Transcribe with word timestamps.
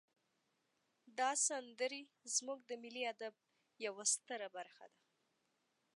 دا 1.17 1.31
سندرې 1.47 2.01
زمونږ 2.35 2.59
د 2.65 2.71
ملی 2.83 3.03
ادب 3.13 3.33
یوه 3.85 4.03
ستره 4.13 4.47
برخه 4.55 4.85
ده. 4.91 4.99